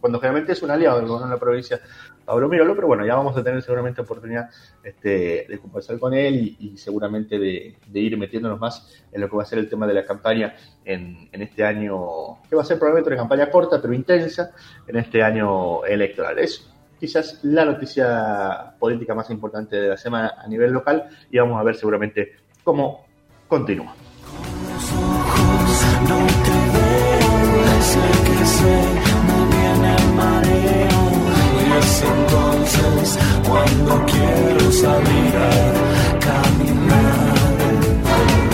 cuando 0.00 0.20
generalmente 0.20 0.52
es 0.52 0.62
un 0.62 0.70
aliado 0.70 0.98
del 0.98 1.06
gobierno 1.06 1.28
de 1.28 1.34
la 1.34 1.40
provincia, 1.40 1.80
Pablo 2.26 2.46
Mirolo, 2.46 2.74
pero 2.74 2.88
bueno, 2.88 3.06
ya 3.06 3.14
vamos 3.14 3.34
a 3.38 3.42
tener 3.42 3.62
seguramente 3.62 4.02
oportunidad 4.02 4.50
este, 4.84 5.46
de 5.48 5.58
conversar 5.58 5.98
con 5.98 6.12
él 6.12 6.56
y, 6.60 6.76
seguramente 6.76 7.38
de, 7.38 7.74
ir 7.94 8.18
metiéndonos 8.18 8.60
más 8.60 9.02
en 9.10 9.22
lo 9.22 9.30
que 9.30 9.36
va 9.36 9.44
a 9.44 9.46
ser 9.46 9.60
el 9.60 9.68
tema 9.70 9.86
de 9.86 9.94
la 9.94 10.04
campaña 10.04 10.54
en, 10.84 11.30
en, 11.32 11.40
este 11.40 11.64
año, 11.64 12.42
que 12.50 12.54
va 12.54 12.60
a 12.60 12.66
ser 12.66 12.78
probablemente 12.78 13.08
una 13.08 13.22
campaña 13.22 13.50
corta 13.50 13.80
pero 13.80 13.94
intensa 13.94 14.50
en 14.86 14.96
este 14.96 15.22
año 15.22 15.86
electoral. 15.86 16.38
Es 16.38 16.68
quizás 17.00 17.40
la 17.44 17.64
noticia 17.64 18.74
política 18.78 19.14
más 19.14 19.30
importante 19.30 19.76
de 19.76 19.88
la 19.88 19.96
semana 19.96 20.34
a 20.36 20.46
nivel 20.46 20.70
local 20.70 21.08
y 21.30 21.38
vamos 21.38 21.58
a 21.58 21.62
ver 21.62 21.76
seguramente 21.76 22.32
cómo 22.62 23.07
continúa. 23.48 23.94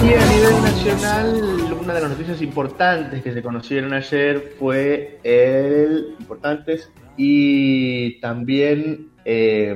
Y 0.03 0.13
a 0.13 0.27
nivel 0.27 0.63
nacional, 0.63 1.79
una 1.81 1.95
de 1.95 2.01
las 2.01 2.11
noticias 2.11 2.43
importantes 2.43 3.23
que 3.23 3.33
se 3.33 3.43
conocieron 3.43 3.93
ayer 3.95 4.55
fue 4.59 5.19
el 5.25 6.15
importantes 6.21 6.91
y 7.17 8.21
también 8.21 9.11
eh, 9.25 9.75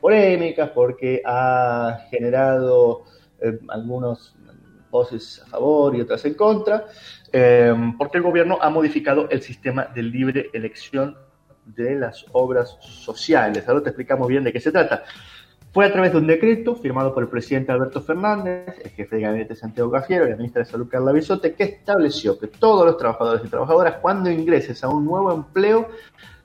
polémicas 0.00 0.70
porque 0.70 1.22
ha 1.24 2.06
generado 2.10 3.04
eh, 3.40 3.58
algunos 3.68 4.37
voces 4.90 5.42
a 5.44 5.46
favor 5.46 5.94
y 5.96 6.00
otras 6.00 6.24
en 6.24 6.34
contra, 6.34 6.86
eh, 7.32 7.74
porque 7.96 8.18
el 8.18 8.24
gobierno 8.24 8.58
ha 8.60 8.70
modificado 8.70 9.28
el 9.30 9.42
sistema 9.42 9.86
de 9.86 10.02
libre 10.02 10.50
elección 10.52 11.16
de 11.64 11.94
las 11.96 12.24
obras 12.32 12.76
sociales. 12.80 13.68
Ahora 13.68 13.82
te 13.82 13.90
explicamos 13.90 14.28
bien 14.28 14.44
de 14.44 14.52
qué 14.52 14.60
se 14.60 14.72
trata. 14.72 15.04
Fue 15.72 15.84
a 15.84 15.92
través 15.92 16.12
de 16.12 16.18
un 16.18 16.26
decreto 16.26 16.74
firmado 16.74 17.12
por 17.12 17.22
el 17.22 17.28
presidente 17.28 17.70
Alberto 17.70 18.00
Fernández, 18.00 18.74
el 18.82 18.90
jefe 18.90 19.16
de 19.16 19.22
gabinete 19.22 19.54
Santiago 19.54 19.90
Gafiero 19.90 20.26
y 20.26 20.30
la 20.30 20.36
ministra 20.36 20.64
de 20.64 20.70
Salud 20.70 20.88
Carla 20.88 21.12
Bisote, 21.12 21.54
que 21.54 21.64
estableció 21.64 22.38
que 22.38 22.46
todos 22.46 22.86
los 22.86 22.96
trabajadores 22.96 23.44
y 23.44 23.48
trabajadoras, 23.48 23.96
cuando 24.00 24.30
ingreses 24.30 24.82
a 24.82 24.88
un 24.88 25.04
nuevo 25.04 25.32
empleo, 25.32 25.88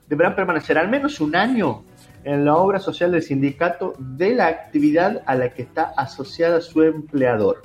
deberán 0.06 0.36
permanecer 0.36 0.76
al 0.76 0.90
menos 0.90 1.20
un 1.20 1.34
año 1.34 1.84
en 2.24 2.44
la 2.44 2.56
obra 2.56 2.78
social 2.78 3.12
del 3.12 3.22
sindicato 3.22 3.94
de 3.98 4.34
la 4.34 4.46
actividad 4.46 5.22
a 5.26 5.34
la 5.34 5.48
que 5.50 5.62
está 5.62 5.94
asociada 5.96 6.60
su 6.60 6.82
empleador. 6.82 7.62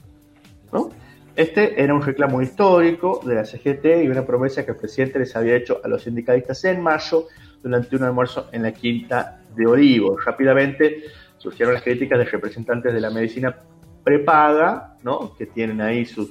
Este 1.35 1.81
era 1.81 1.93
un 1.93 2.01
reclamo 2.01 2.41
histórico 2.41 3.21
de 3.23 3.35
la 3.35 3.45
CGT 3.45 4.03
y 4.03 4.09
una 4.09 4.25
promesa 4.25 4.65
que 4.65 4.71
el 4.71 4.77
presidente 4.77 5.19
les 5.19 5.35
había 5.35 5.55
hecho 5.55 5.79
a 5.83 5.87
los 5.87 6.03
sindicalistas 6.03 6.65
en 6.65 6.81
mayo 6.81 7.27
durante 7.63 7.95
un 7.95 8.03
almuerzo 8.03 8.49
en 8.51 8.63
la 8.63 8.71
Quinta 8.73 9.41
de 9.55 9.65
Olivos. 9.65 10.23
Rápidamente 10.25 11.03
surgieron 11.37 11.73
las 11.73 11.83
críticas 11.83 12.19
de 12.19 12.25
representantes 12.25 12.93
de 12.93 12.99
la 12.99 13.09
medicina 13.09 13.55
prepaga, 14.03 14.95
que 15.37 15.45
tienen 15.45 15.81
ahí 15.81 16.05
sus, 16.05 16.29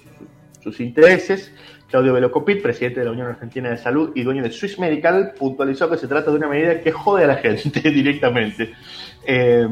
sus 0.61 0.81
intereses. 0.81 1.53
Claudio 1.89 2.13
Velocopit, 2.13 2.61
presidente 2.61 3.01
de 3.01 3.07
la 3.07 3.13
Unión 3.13 3.29
Argentina 3.29 3.71
de 3.71 3.79
Salud 3.79 4.13
y 4.15 4.23
dueño 4.23 4.43
de 4.43 4.51
Swiss 4.51 4.79
Medical, 4.79 5.33
puntualizó 5.39 5.89
que 5.89 5.97
se 5.97 6.07
trata 6.07 6.31
de 6.31 6.37
una 6.37 6.49
medida 6.49 6.81
que 6.81 6.93
jode 6.93 7.25
a 7.25 7.29
la 7.29 7.37
gente 7.37 7.81
directamente. 7.91 8.75
Eh, 9.27 9.67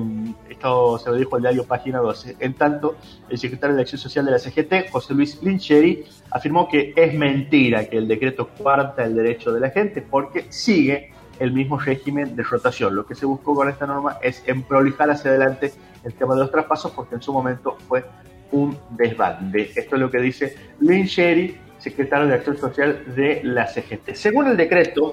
esto 0.56 0.98
se 0.98 1.10
lo 1.10 1.16
dijo 1.16 1.36
el 1.36 1.42
diario 1.42 1.64
Página 1.64 1.98
12. 1.98 2.36
En 2.40 2.54
tanto, 2.54 2.96
el 3.28 3.38
secretario 3.38 3.76
de 3.76 3.82
Acción 3.82 4.00
Social 4.00 4.24
de 4.24 4.30
la 4.32 4.38
CGT, 4.38 4.90
José 4.90 5.12
Luis 5.12 5.42
Lincheri, 5.42 6.04
afirmó 6.30 6.66
que 6.66 6.94
es 6.96 7.14
mentira 7.14 7.84
que 7.84 7.98
el 7.98 8.08
decreto 8.08 8.48
cuarta 8.48 9.04
el 9.04 9.14
derecho 9.14 9.52
de 9.52 9.60
la 9.60 9.70
gente 9.70 10.00
porque 10.00 10.46
sigue 10.48 11.12
el 11.38 11.52
mismo 11.52 11.78
régimen 11.78 12.34
de 12.34 12.42
rotación. 12.42 12.94
Lo 12.94 13.04
que 13.06 13.14
se 13.14 13.26
buscó 13.26 13.54
con 13.54 13.68
esta 13.68 13.86
norma 13.86 14.16
es 14.22 14.42
prolijar 14.66 15.10
hacia 15.10 15.30
adelante 15.30 15.72
el 16.04 16.14
tema 16.14 16.34
de 16.34 16.40
los 16.40 16.50
traspasos 16.50 16.92
porque 16.92 17.16
en 17.16 17.22
su 17.22 17.34
momento 17.34 17.76
fue 17.86 18.04
un 18.52 18.76
desbande. 18.90 19.70
Esto 19.76 19.96
es 19.96 20.00
lo 20.00 20.10
que 20.10 20.20
dice 20.20 20.56
Lincheri, 20.80 21.58
secretario 21.76 22.28
de 22.28 22.34
Acción 22.34 22.56
Social 22.56 23.04
de 23.14 23.42
la 23.44 23.66
CGT. 23.66 24.14
Según 24.14 24.46
el 24.46 24.56
decreto 24.56 25.12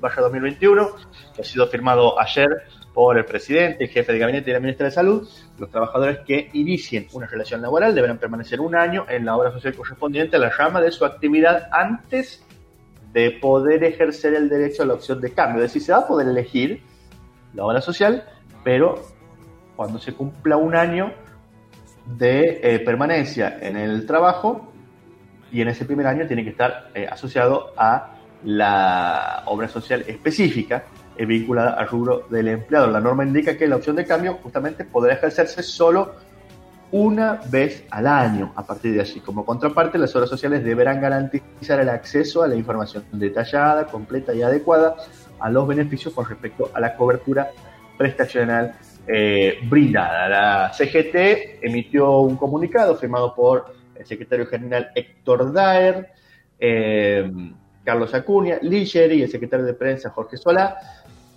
438-2021, 0.00 0.94
que 1.34 1.42
ha 1.42 1.44
sido 1.44 1.66
firmado 1.66 2.20
ayer 2.20 2.48
por 2.92 3.18
el 3.18 3.24
presidente, 3.24 3.84
el 3.84 3.90
jefe 3.90 4.12
de 4.12 4.18
gabinete 4.18 4.50
y 4.50 4.52
la 4.52 4.60
ministra 4.60 4.86
de 4.86 4.92
Salud, 4.92 5.28
los 5.58 5.70
trabajadores 5.70 6.20
que 6.20 6.48
inicien 6.52 7.08
una 7.12 7.26
relación 7.26 7.60
laboral 7.60 7.94
deberán 7.94 8.18
permanecer 8.18 8.60
un 8.60 8.76
año 8.76 9.04
en 9.08 9.24
la 9.24 9.36
obra 9.36 9.50
social 9.50 9.74
correspondiente 9.74 10.36
a 10.36 10.38
la 10.38 10.50
rama 10.50 10.80
de 10.80 10.92
su 10.92 11.04
actividad 11.04 11.68
antes 11.72 12.44
de 13.12 13.32
poder 13.32 13.82
ejercer 13.84 14.34
el 14.34 14.48
derecho 14.48 14.84
a 14.84 14.86
la 14.86 14.94
opción 14.94 15.20
de 15.20 15.32
cambio. 15.32 15.62
Es 15.62 15.72
decir, 15.72 15.82
se 15.82 15.92
va 15.92 15.98
a 15.98 16.06
poder 16.06 16.28
elegir 16.28 16.82
la 17.52 17.64
obra 17.64 17.80
social, 17.80 18.24
pero 18.62 19.02
cuando 19.76 19.98
se 19.98 20.14
cumpla 20.14 20.56
un 20.56 20.76
año 20.76 21.12
de 22.06 22.60
eh, 22.62 22.78
permanencia 22.80 23.58
en 23.60 23.76
el 23.76 24.06
trabajo 24.06 24.72
y 25.50 25.62
en 25.62 25.68
ese 25.68 25.84
primer 25.84 26.06
año 26.06 26.26
tiene 26.26 26.44
que 26.44 26.50
estar 26.50 26.90
eh, 26.94 27.06
asociado 27.10 27.72
a 27.76 28.13
la 28.44 29.42
obra 29.46 29.68
social 29.68 30.04
específica 30.06 30.84
es 31.16 31.26
vinculada 31.26 31.74
al 31.74 31.88
rubro 31.88 32.26
del 32.30 32.48
empleado. 32.48 32.90
La 32.90 33.00
norma 33.00 33.24
indica 33.24 33.56
que 33.56 33.66
la 33.66 33.76
opción 33.76 33.96
de 33.96 34.04
cambio 34.04 34.38
justamente 34.42 34.84
podrá 34.84 35.14
ejercerse 35.14 35.62
solo 35.62 36.14
una 36.90 37.40
vez 37.50 37.84
al 37.90 38.06
año 38.06 38.52
a 38.54 38.64
partir 38.64 38.94
de 38.94 39.00
allí. 39.00 39.20
Como 39.20 39.44
contraparte, 39.44 39.98
las 39.98 40.14
obras 40.14 40.30
sociales 40.30 40.62
deberán 40.64 41.00
garantizar 41.00 41.80
el 41.80 41.88
acceso 41.88 42.42
a 42.42 42.48
la 42.48 42.54
información 42.54 43.04
detallada, 43.12 43.86
completa 43.86 44.34
y 44.34 44.42
adecuada 44.42 44.96
a 45.40 45.50
los 45.50 45.66
beneficios 45.66 46.14
con 46.14 46.28
respecto 46.28 46.70
a 46.72 46.80
la 46.80 46.96
cobertura 46.96 47.50
prestacional 47.96 48.74
eh, 49.06 49.58
brindada. 49.68 50.28
La 50.28 50.72
CGT 50.72 51.62
emitió 51.62 52.18
un 52.20 52.36
comunicado 52.36 52.96
firmado 52.96 53.34
por 53.34 53.74
el 53.94 54.06
secretario 54.06 54.46
general 54.46 54.90
Héctor 54.94 55.52
Daer, 55.52 56.10
eh, 56.58 57.30
Carlos 57.84 58.14
Acuña, 58.14 58.58
Ligeri 58.62 59.16
y 59.16 59.22
el 59.22 59.30
secretario 59.30 59.66
de 59.66 59.74
prensa 59.74 60.10
Jorge 60.10 60.36
Solá, 60.36 60.76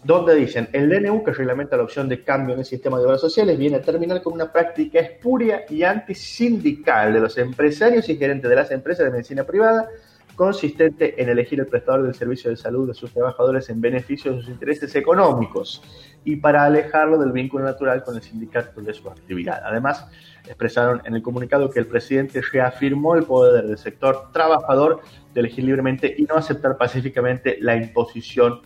donde 0.04 0.36
dicen, 0.36 0.70
el 0.72 0.90
DNU 0.90 1.24
que 1.24 1.34
reglamenta 1.34 1.76
la 1.76 1.84
opción 1.84 2.08
de 2.08 2.24
cambio 2.24 2.54
en 2.54 2.60
el 2.60 2.66
sistema 2.66 2.98
de 2.98 3.06
obras 3.06 3.20
sociales 3.20 3.58
viene 3.58 3.78
a 3.78 3.82
terminar 3.82 4.22
con 4.22 4.34
una 4.34 4.52
práctica 4.52 5.00
espuria 5.00 5.66
y 5.70 5.84
antisindical 5.84 7.14
de 7.14 7.20
los 7.20 7.38
empresarios 7.38 8.08
y 8.08 8.16
gerentes 8.16 8.50
de 8.50 8.56
las 8.56 8.72
empresas 8.72 9.06
de 9.06 9.12
medicina 9.12 9.44
privada, 9.44 9.90
consistente 10.36 11.22
en 11.22 11.30
elegir 11.30 11.60
el 11.60 11.66
prestador 11.66 12.04
del 12.04 12.14
servicio 12.14 12.52
de 12.52 12.56
salud 12.56 12.88
de 12.88 12.94
sus 12.94 13.12
trabajadores 13.12 13.70
en 13.70 13.82
beneficio 13.82 14.32
de 14.32 14.42
sus 14.42 14.50
intereses 14.50 14.96
económicos 14.96 15.82
y 16.24 16.36
para 16.36 16.64
alejarlo 16.64 17.18
del 17.18 17.32
vínculo 17.32 17.66
natural 17.66 18.04
con 18.04 18.16
el 18.16 18.22
sindicato 18.22 18.80
de 18.80 18.94
su 18.94 19.10
actividad. 19.10 19.62
Además, 19.66 20.08
expresaron 20.48 21.02
en 21.06 21.16
el 21.16 21.22
comunicado 21.22 21.70
que 21.70 21.80
el 21.80 21.88
presidente 21.88 22.42
reafirmó 22.52 23.16
el 23.16 23.24
poder 23.24 23.66
del 23.66 23.78
sector 23.78 24.32
trabajador 24.32 25.02
de 25.34 25.40
elegir 25.42 25.64
libremente 25.64 26.14
y 26.18 26.24
no 26.24 26.36
aceptar 26.36 26.78
pacíficamente 26.78 27.58
la 27.62 27.76
imposición 27.76 28.62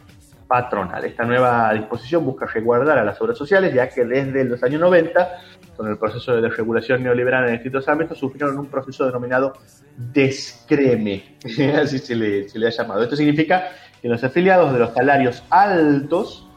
patronal. 0.48 1.06
Esta 1.06 1.24
nueva 1.24 1.74
disposición 1.74 2.26
busca 2.26 2.46
resguardar 2.46 2.98
a 2.98 3.06
las 3.06 3.22
obras 3.22 3.38
sociales, 3.38 3.74
ya 3.74 3.88
que 3.90 4.04
desde 4.04 4.44
los 4.44 4.62
años 4.64 4.82
90, 4.82 5.30
con 5.78 5.90
el 5.90 5.98
proceso 5.98 6.36
de 6.36 6.42
desregulación 6.42 7.04
neoliberal 7.04 7.46
en 7.48 7.54
distintos 7.54 7.88
ámbitos, 7.88 8.18
sufrieron 8.18 8.60
un 8.60 8.68
proceso 8.68 9.06
denominado 9.06 9.54
descreme, 9.96 11.38
así 11.82 12.00
se 12.00 12.50
se 12.50 12.60
le 12.60 12.68
ha 12.68 12.70
llamado. 12.70 13.04
Esto 13.04 13.16
significa 13.16 13.70
que 14.02 14.10
los 14.10 14.24
afiliados 14.24 14.74
de 14.74 14.80
los 14.80 14.94
salarios 14.94 15.44
altos 15.50 16.48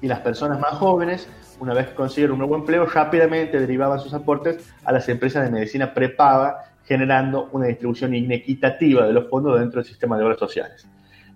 y 0.00 0.06
las 0.06 0.20
personas 0.20 0.60
más 0.60 0.74
jóvenes, 0.74 1.28
una 1.60 1.74
vez 1.74 1.88
que 1.88 1.94
consiguieron 1.94 2.34
un 2.34 2.38
nuevo 2.40 2.56
empleo, 2.56 2.86
rápidamente 2.86 3.58
derivaban 3.58 4.00
sus 4.00 4.14
aportes 4.14 4.72
a 4.84 4.92
las 4.92 5.08
empresas 5.08 5.44
de 5.44 5.50
medicina 5.50 5.92
prepaga, 5.92 6.72
generando 6.84 7.48
una 7.52 7.66
distribución 7.66 8.14
inequitativa 8.14 9.06
de 9.06 9.12
los 9.12 9.28
fondos 9.28 9.58
dentro 9.58 9.80
del 9.80 9.88
sistema 9.88 10.16
de 10.16 10.24
obras 10.24 10.38
sociales. 10.38 10.86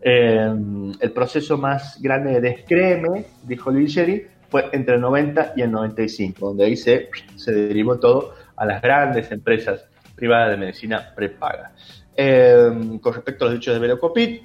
Eh, 0.01 0.53
el 1.01 1.13
proceso 1.13 1.57
más 1.59 2.01
grande 2.01 2.33
de 2.33 2.41
descreme, 2.41 3.27
dijo 3.45 3.71
Ligeri, 3.71 4.27
fue 4.49 4.69
entre 4.73 4.97
el 4.97 5.01
90 5.01 5.55
y 5.57 5.63
el 5.63 5.71
95, 5.71 6.49
donde 6.49 6.65
ahí 6.65 6.77
se, 6.77 7.09
derivó 7.47 7.99
todo 7.99 8.35
a 8.57 8.67
las 8.67 8.83
grandes 8.83 9.31
empresas 9.31 9.87
privadas 10.15 10.51
de 10.51 10.57
medicina 10.57 11.13
prepaga. 11.15 11.73
Eh, 12.15 12.99
con 13.01 13.15
respecto 13.15 13.45
a 13.45 13.49
los 13.49 13.55
dichos 13.55 13.75
de 13.75 13.81
Velocopit, 13.81 14.43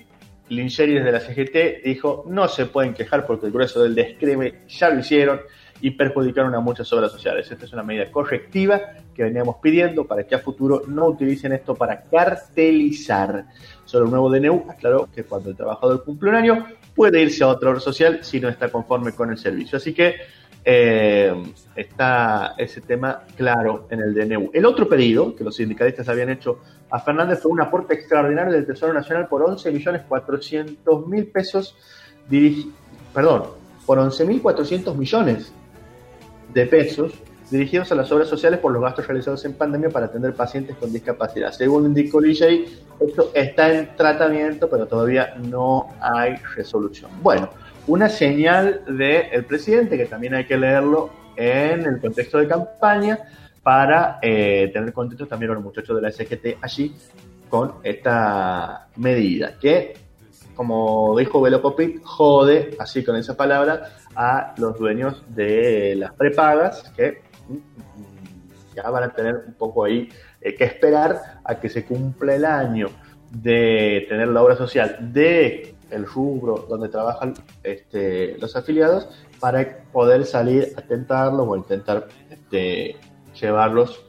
Lingeri 0.50 0.93
desde 0.93 1.12
la 1.12 1.19
CGT 1.19 1.84
dijo 1.84 2.24
no 2.27 2.48
se 2.48 2.67
pueden 2.67 2.93
quejar 2.93 3.25
porque 3.25 3.48
el 3.48 3.51
grueso 3.51 3.84
del 3.84 3.96
descreme 3.96 4.62
ya 4.67 4.89
lo 4.89 5.00
hicieron 5.00 5.41
y 5.81 5.91
perjudicaron 5.91 6.55
a 6.55 6.60
muchas 6.60 6.91
obras 6.93 7.12
sociales. 7.12 7.50
Esta 7.51 7.65
es 7.65 7.74
una 7.74 7.84
medida 7.84 8.12
correctiva 8.12 8.81
que 9.13 9.24
veníamos 9.24 9.57
pidiendo 9.62 10.05
para 10.05 10.24
que 10.25 10.36
a 10.36 10.39
futuro 10.39 10.84
no 10.88 11.07
utilicen 11.07 11.53
esto 11.53 11.75
para 11.75 12.01
cartelizar. 12.01 13.46
Solo 13.86 14.05
el 14.05 14.12
nuevo 14.12 14.29
DNU 14.29 14.65
aclaró 14.69 15.10
que 15.13 15.24
cuando 15.24 15.50
el 15.50 15.55
trabajador 15.55 16.03
cumple 16.03 16.29
un 16.29 16.36
año 16.36 16.67
puede 16.96 17.22
irse 17.22 17.43
a 17.43 17.48
otra 17.48 17.69
obra 17.69 17.79
social 17.79 18.19
si 18.24 18.39
no 18.39 18.50
está 18.50 18.69
conforme 18.69 19.13
con 19.13 19.31
el 19.31 19.38
servicio. 19.38 19.77
Así 19.77 19.93
que 19.93 20.15
eh, 20.65 21.34
está 21.75 22.55
ese 22.57 22.81
tema 22.81 23.24
claro 23.36 23.88
en 23.89 24.01
el 24.01 24.13
DNU. 24.13 24.50
El 24.53 24.65
otro 24.65 24.89
pedido 24.89 25.36
que 25.36 25.43
los 25.43 25.55
sindicalistas 25.55 26.10
habían 26.10 26.29
hecho 26.29 26.60
a 26.89 27.00
Fernández 27.00 27.39
fue 27.39 27.51
un 27.51 27.62
aporte 27.62 27.93
extraordinario 27.93 28.53
del 28.53 28.65
Tesoro 28.65 28.93
Nacional 28.93 29.27
por 29.27 29.43
11.400.000 29.43 31.31
pesos, 31.31 31.75
perdón, 33.13 33.43
por 33.86 33.98
11.400 33.98 34.96
millones 34.96 35.53
de 36.57 36.65
pesos 36.65 37.13
dirigidos 37.51 37.91
a 37.91 37.95
las 37.95 38.11
obras 38.11 38.27
sociales 38.27 38.59
por 38.59 38.71
los 38.71 38.81
gastos 38.81 39.05
realizados 39.05 39.45
en 39.45 39.53
pandemia 39.53 39.89
para 39.89 40.07
atender 40.07 40.33
pacientes 40.33 40.75
con 40.75 40.91
discapacidad. 40.91 41.51
Según 41.51 41.85
indicó 41.85 42.19
DJ, 42.19 42.65
esto 42.99 43.31
está 43.35 43.71
en 43.73 43.95
tratamiento, 43.95 44.67
pero 44.67 44.87
todavía 44.87 45.35
no 45.35 45.87
hay 46.01 46.35
resolución. 46.55 47.11
Bueno, 47.21 47.49
una 47.85 48.09
señal 48.09 48.81
del 48.87 49.45
presidente, 49.45 49.97
que 49.97 50.07
también 50.07 50.33
hay 50.33 50.45
que 50.45 50.57
leerlo 50.57 51.11
en 51.35 51.85
el 51.85 52.01
contexto 52.01 52.39
de 52.39 52.47
campaña, 52.47 53.19
para 53.61 54.17
eh, 54.21 54.71
tener 54.73 54.93
contexto 54.93 55.27
también 55.27 55.49
con 55.49 55.55
los 55.55 55.63
muchachos 55.63 55.95
de 55.95 56.01
la 56.01 56.09
SGT 56.09 56.57
allí 56.61 56.95
con 57.49 57.73
esta 57.83 58.87
medida, 58.95 59.59
que, 59.59 59.93
como 60.55 61.17
dijo 61.19 61.39
Velocopit, 61.39 62.01
jode, 62.01 62.75
así 62.79 63.03
con 63.03 63.15
esa 63.15 63.35
palabra, 63.37 63.89
a 64.17 64.55
los 64.57 64.77
dueños 64.79 65.24
de 65.29 65.95
las 65.95 66.12
prepagas, 66.13 66.91
que 66.97 67.21
mm, 67.47 68.75
ya 68.75 68.89
van 68.89 69.03
a 69.03 69.13
tener 69.13 69.43
un 69.47 69.53
poco 69.53 69.86
ahí 69.86 70.09
eh, 70.41 70.55
que 70.55 70.63
esperar 70.63 71.39
a 71.43 71.59
que 71.59 71.69
se 71.69 71.86
cumpla 71.86 72.36
el 72.36 72.43
año 72.43 72.89
de 73.29 74.07
tener 74.09 74.29
la 74.29 74.41
obra 74.41 74.55
social 74.55 75.13
de 75.13 75.75
el 75.91 76.05
rubro 76.05 76.65
donde 76.67 76.89
trabajan 76.89 77.33
este, 77.63 78.38
los 78.39 78.55
afiliados 78.55 79.07
para 79.39 79.83
poder 79.93 80.25
salir 80.25 80.74
a 80.75 80.81
tentarlos 80.81 81.47
o 81.47 81.55
intentar 81.55 82.07
este, 82.29 82.97
llevarlos 83.39 84.03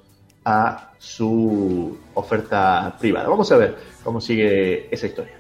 a 0.45 0.93
su 0.99 1.99
oferta 2.15 2.97
privada. 2.99 3.29
Vamos 3.29 3.53
a 3.53 3.57
ver 3.59 3.77
cómo 4.03 4.21
sigue 4.21 4.93
esa 4.93 5.07
historia. 5.07 5.35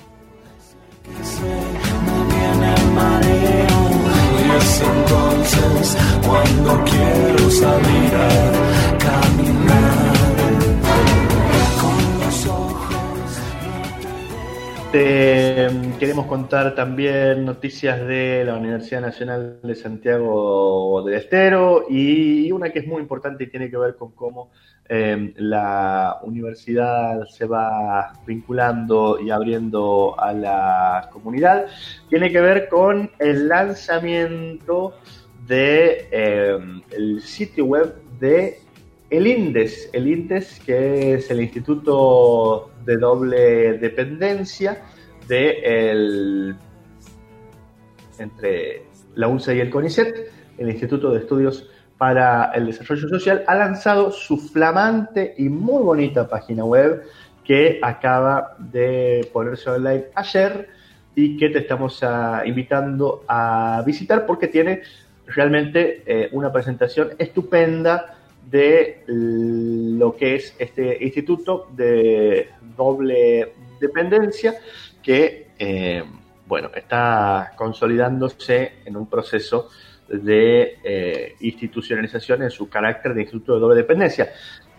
Cuando 6.26 6.84
quiero 6.84 7.50
salir 7.50 8.14
Te 14.92 15.68
queremos 15.98 16.24
contar 16.24 16.74
también 16.74 17.44
noticias 17.44 18.00
de 18.06 18.42
la 18.46 18.56
Universidad 18.56 19.02
Nacional 19.02 19.60
de 19.62 19.74
Santiago 19.74 21.02
del 21.04 21.16
Estero 21.16 21.84
y 21.90 22.50
una 22.52 22.70
que 22.70 22.78
es 22.78 22.86
muy 22.86 23.02
importante 23.02 23.44
y 23.44 23.48
tiene 23.48 23.68
que 23.68 23.76
ver 23.76 23.96
con 23.96 24.12
cómo 24.12 24.50
em, 24.88 25.34
la 25.36 26.18
universidad 26.22 27.26
se 27.26 27.44
va 27.44 28.14
vinculando 28.26 29.20
y 29.20 29.28
abriendo 29.28 30.18
a 30.18 30.32
la 30.32 31.10
comunidad. 31.12 31.66
Tiene 32.08 32.32
que 32.32 32.40
ver 32.40 32.70
con 32.70 33.10
el 33.18 33.46
lanzamiento 33.46 34.94
de 35.46 36.08
em, 36.10 37.20
sitio 37.20 37.66
web 37.66 37.94
de 38.18 38.60
el 39.10 39.26
INDES, 39.26 39.90
el 39.92 40.08
INDES 40.08 40.60
que 40.64 41.14
es 41.14 41.30
el 41.30 41.42
Instituto 41.42 42.70
de 42.88 42.96
Doble 42.96 43.74
Dependencia 43.74 44.82
de 45.28 45.90
el, 45.90 46.56
entre 48.18 48.82
la 49.14 49.28
UNCE 49.28 49.56
y 49.56 49.60
el 49.60 49.68
CONICET, 49.68 50.32
el 50.56 50.70
Instituto 50.70 51.10
de 51.10 51.18
Estudios 51.18 51.68
para 51.98 52.50
el 52.54 52.64
Desarrollo 52.64 53.06
Social, 53.08 53.44
ha 53.46 53.54
lanzado 53.56 54.10
su 54.10 54.38
flamante 54.38 55.34
y 55.36 55.50
muy 55.50 55.82
bonita 55.82 56.28
página 56.28 56.64
web 56.64 57.04
que 57.44 57.78
acaba 57.82 58.56
de 58.58 59.28
ponerse 59.34 59.68
online 59.68 60.06
ayer 60.14 60.70
y 61.14 61.36
que 61.36 61.50
te 61.50 61.58
estamos 61.58 62.02
ah, 62.02 62.42
invitando 62.46 63.22
a 63.28 63.82
visitar 63.84 64.24
porque 64.24 64.48
tiene 64.48 64.80
realmente 65.26 66.02
eh, 66.06 66.30
una 66.32 66.50
presentación 66.50 67.10
estupenda 67.18 68.17
de 68.50 69.04
lo 69.06 70.16
que 70.16 70.36
es 70.36 70.54
este 70.58 71.04
instituto 71.04 71.68
de 71.74 72.50
doble 72.76 73.52
dependencia 73.80 74.54
que, 75.02 75.48
eh, 75.58 76.02
bueno, 76.46 76.70
está 76.74 77.52
consolidándose 77.56 78.72
en 78.84 78.96
un 78.96 79.06
proceso 79.08 79.68
de 80.08 80.78
eh, 80.82 81.34
institucionalización 81.40 82.42
en 82.42 82.50
su 82.50 82.68
carácter 82.68 83.12
de 83.14 83.22
instituto 83.22 83.54
de 83.54 83.60
doble 83.60 83.76
dependencia. 83.76 84.32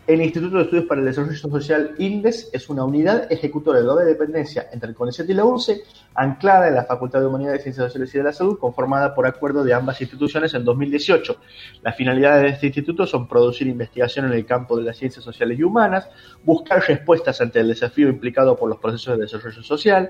El 0.10 0.24
Instituto 0.24 0.58
de 0.58 0.64
Estudios 0.64 0.88
para 0.88 1.02
el 1.02 1.06
Desarrollo 1.06 1.38
Social 1.38 1.94
INDES 2.00 2.50
es 2.52 2.68
una 2.68 2.84
unidad 2.84 3.32
ejecutora 3.32 3.78
de 3.78 3.86
doble 3.86 4.06
dependencia 4.06 4.68
entre 4.72 4.90
el 4.90 4.96
CONICET 4.96 5.30
y 5.30 5.36
la 5.36 5.46
UNCE, 5.46 5.84
anclada 6.16 6.68
en 6.68 6.74
la 6.74 6.86
Facultad 6.86 7.20
de 7.20 7.28
Humanidades, 7.28 7.62
Ciencias 7.62 7.86
Sociales 7.86 8.16
y 8.16 8.18
de 8.18 8.24
la 8.24 8.34
Salud, 8.34 8.58
conformada 8.58 9.14
por 9.14 9.28
acuerdo 9.28 9.64
de 9.64 9.72
ambas 9.72 10.02
instituciones 10.02 10.52
en 10.56 10.66
2018. 10.66 11.38
Las 11.84 11.96
finalidades 11.96 12.42
de 12.42 12.50
este 12.50 12.66
instituto 12.66 13.06
son 13.06 13.28
producir 13.28 13.68
investigación 13.68 14.26
en 14.26 14.34
el 14.34 14.48
campo 14.48 14.76
de 14.78 14.82
las 14.82 14.98
ciencias 14.98 15.24
sociales 15.24 15.60
y 15.60 15.62
humanas, 15.62 16.10
buscar 16.44 16.82
respuestas 16.88 17.40
ante 17.40 17.60
el 17.60 17.68
desafío 17.68 18.10
implicado 18.10 18.56
por 18.56 18.68
los 18.68 18.80
procesos 18.80 19.16
de 19.16 19.26
desarrollo 19.26 19.62
social, 19.62 20.10